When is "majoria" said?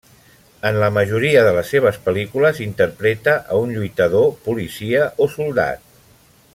0.93-1.43